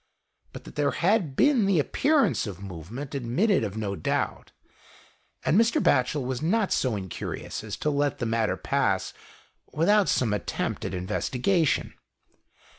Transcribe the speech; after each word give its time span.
But 0.51 0.63
that 0.63 0.73
there 0.73 0.89
had 0.97 1.35
been 1.35 1.67
the 1.67 1.77
appearance 1.77 2.47
of 2.47 2.59
movement 2.59 3.13
admitted 3.13 3.63
of 3.63 3.77
no 3.77 3.95
doubt, 3.95 4.51
and 5.45 5.61
Mr. 5.61 5.79
Batchel 5.79 6.25
was 6.25 6.41
not 6.41 6.71
so 6.73 6.95
incurious 6.95 7.63
as 7.63 7.77
to 7.77 7.91
let 7.91 8.17
the 8.17 8.25
matter 8.25 8.57
pass 8.57 9.13
without 9.71 10.09
some 10.09 10.33
attempt 10.33 10.85
at 10.85 10.95
investigation. 10.95 11.93